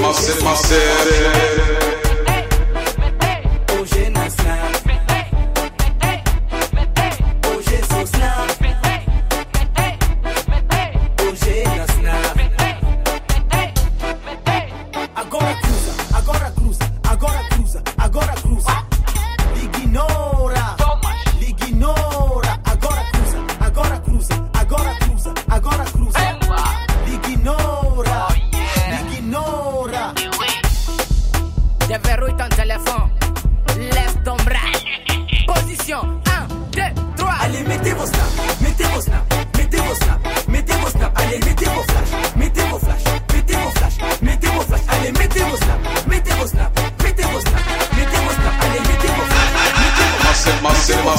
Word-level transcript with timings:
massive, 0.00 0.42
massive, 0.44 0.78
massive. 0.78 1.97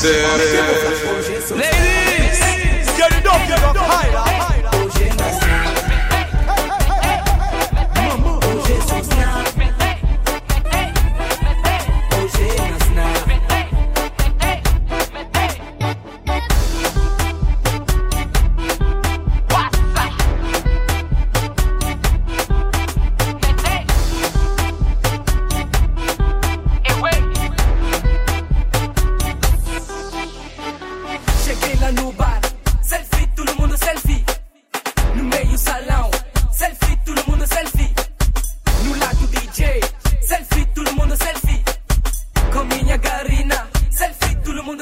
City 0.00 0.59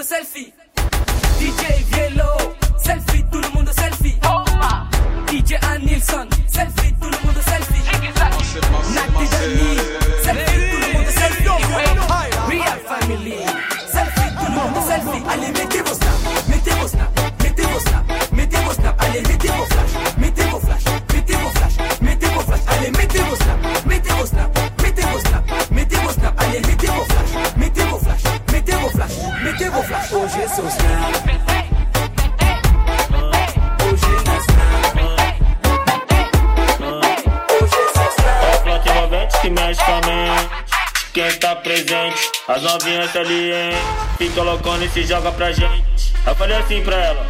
selfie. 0.09 0.55
DJ 1.39 1.85
Vielo. 1.91 2.38
As 42.59 42.65
novinhas 42.65 43.15
ali, 43.15 43.53
hein? 43.53 43.71
Fica 44.19 44.43
loucona 44.43 44.85
e 44.85 44.89
se 44.89 45.05
joga 45.05 45.31
pra 45.31 45.53
gente. 45.53 46.13
Eu 46.27 46.35
falei 46.35 46.57
assim 46.57 46.83
pra 46.83 46.97
ela. 46.97 47.25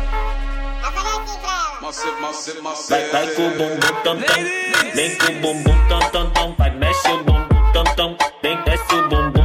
Assim 1.87 2.09
pra 2.15 2.29
ela. 2.29 2.75
Vai, 2.89 3.11
vai 3.11 3.27
com 3.35 3.47
o 3.47 3.51
bumbum 3.51 3.79
tam 4.05 4.23
tam. 4.23 4.43
Vem 4.95 5.15
com 5.17 5.27
o 5.27 5.35
bumbum 5.35 5.89
tam 5.89 5.99
tam 6.11 6.31
tam. 6.31 6.55
Vai, 6.57 6.71
mexe 6.71 7.09
o 7.09 7.25
bumbum 7.25 7.73
tam 7.75 7.85
tam. 7.95 8.17
Vem, 8.43 8.57
desce 8.63 8.95
o 8.95 9.09
bumbum. 9.09 9.38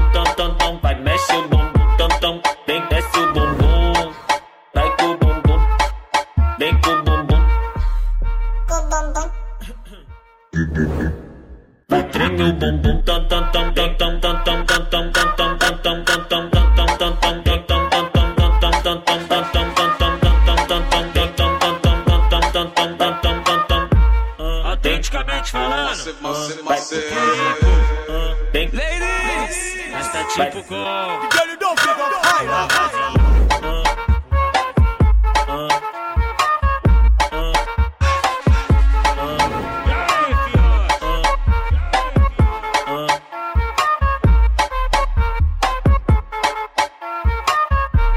Tipo 30.34 30.64
com. 30.64 30.76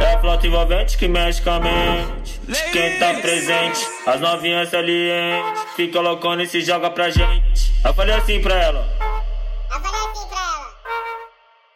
É 0.00 0.18
flota 0.18 0.46
envolvente 0.46 0.96
que 0.96 1.08
mexe 1.08 1.42
com 1.42 1.50
a 1.50 1.60
mente. 1.60 2.40
Quem 2.72 2.98
tá 2.98 3.12
presente, 3.20 3.86
as 4.06 4.22
novinhas 4.22 4.70
salientes. 4.70 5.66
Se 5.76 5.88
colocando 5.88 6.42
e 6.42 6.46
se 6.46 6.62
joga 6.62 6.88
pra 6.88 7.10
gente. 7.10 7.74
Eu 7.84 7.92
falei 7.92 8.14
assim 8.14 8.40
pra 8.40 8.54
ela. 8.54 9.05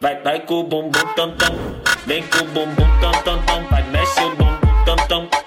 Vai, 0.02 0.18
vai 0.22 0.40
com 0.46 0.60
o 0.60 0.62
bumbum 0.62 1.14
tam 1.14 1.36
tam, 1.36 1.54
vem 2.06 2.22
com 2.22 2.38
o 2.38 2.44
bumbum 2.46 3.00
tam 3.02 3.12
tam 3.22 3.42
tam, 3.42 3.62
vai 3.68 3.82
mexe 3.90 4.18
o 4.22 4.34
bumbum 4.34 4.84
tam 4.86 4.96
tam. 5.08 5.39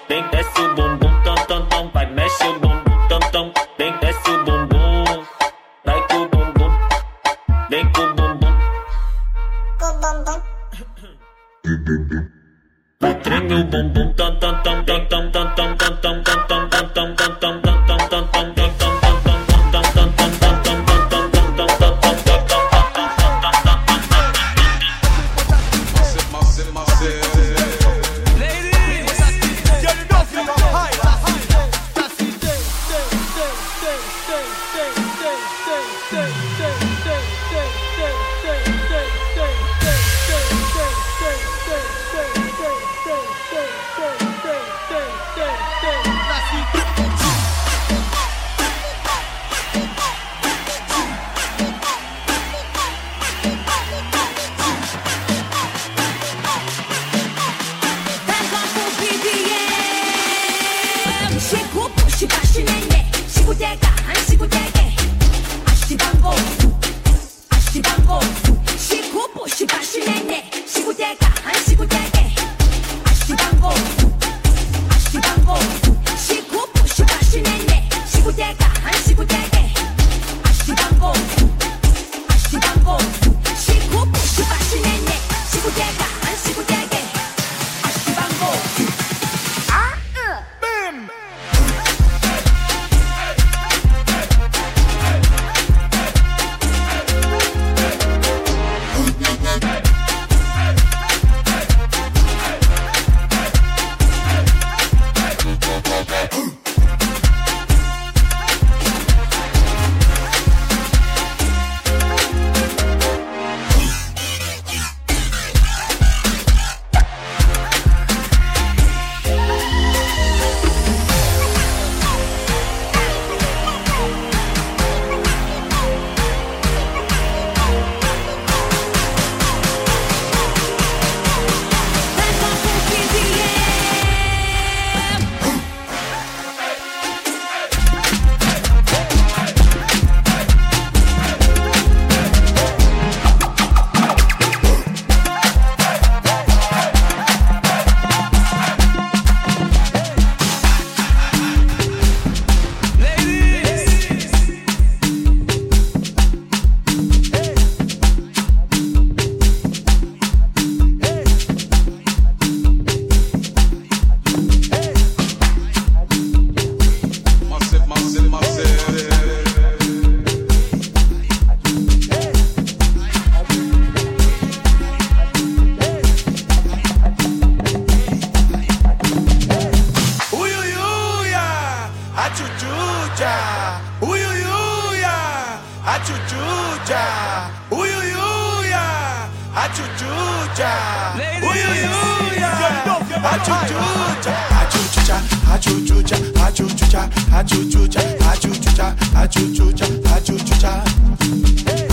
achuchucha, 198.30 198.94
achuchucha, 199.16 199.86
achuchucha. 200.16 200.84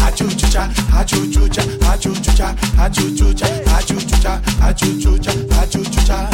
Achuchucha, 0.08 0.70
achuchucha, 1.00 1.64
achuchucha, 1.92 2.56
achuchucha, 2.84 3.48
achuchucha, 3.78 4.42
achuchucha, 4.62 5.32
achuchucha. 5.62 6.30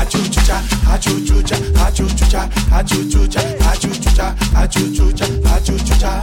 Achuchucha, 0.00 0.62
achuchucha, 0.92 1.56
achuchucha, 1.86 2.48
achuchucha, 2.72 3.40
achuchucha, 3.70 4.34
achuchucha, 4.62 5.26
achuchucha. 5.54 6.22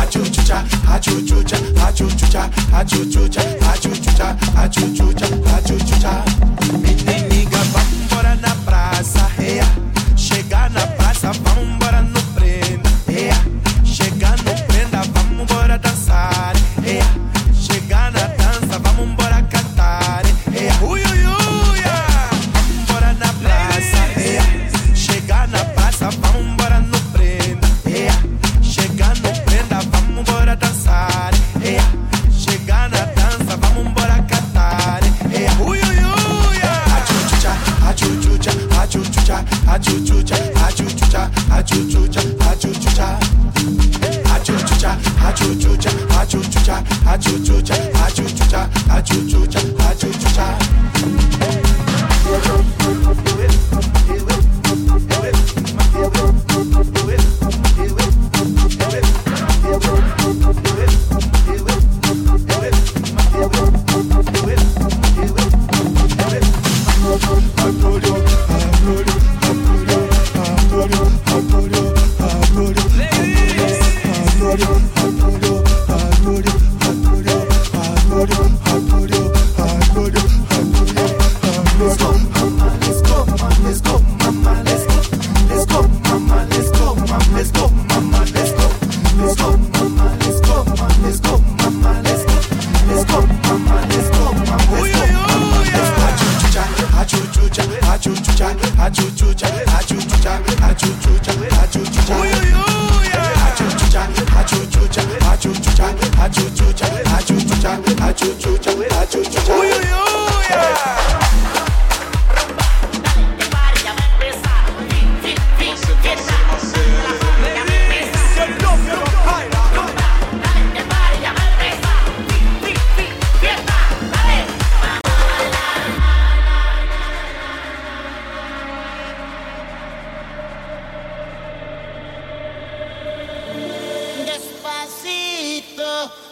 Achuchucha, 0.00 0.64
achuchucha, 0.94 1.56
achuchucha, 1.86 2.50
achuchucha, 2.78 3.42
achuchucha, 3.70 4.36
achuchucha, 4.62 5.26
achuchucha. 5.56 6.07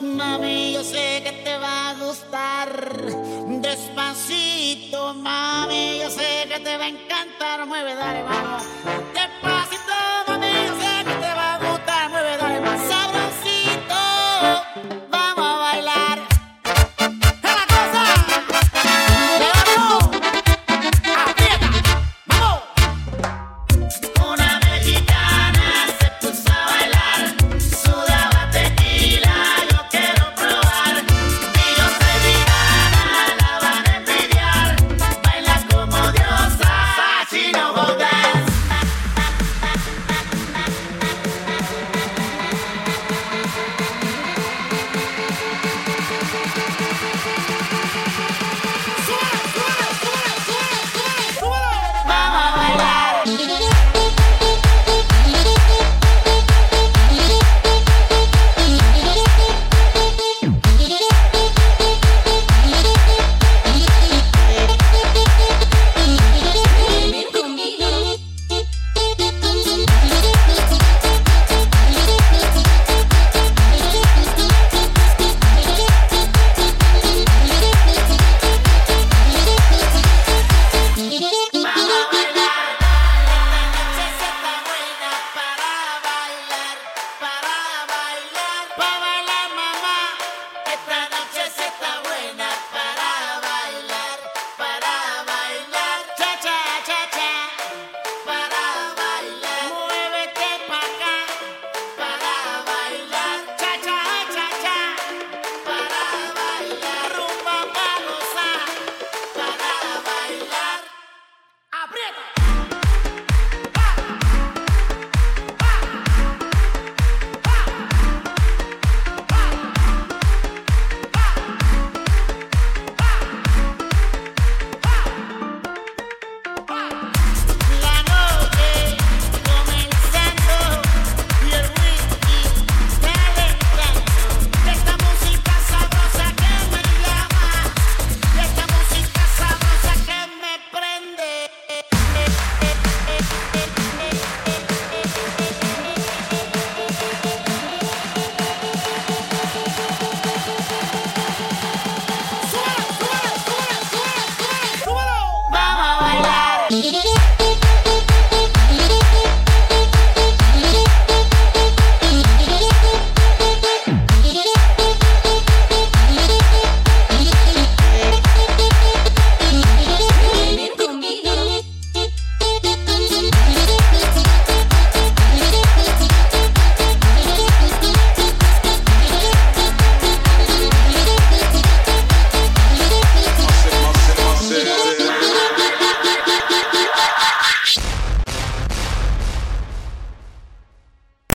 Mami, 0.01 0.75
yo 0.75 0.85
sé 0.85 1.23
que 1.25 1.33
te 1.43 1.57
va 1.57 1.91
a 1.91 1.95
gustar. 1.95 2.69
Despacito, 3.63 5.15
mami, 5.15 6.01
yo 6.01 6.11
sé 6.11 6.47
que 6.49 6.61
te 6.61 6.77
va 6.77 6.85
a 6.85 6.89
encantar. 6.89 7.67
Mueve, 7.67 7.95
dale, 7.95 8.23
vamos. 8.23 9.06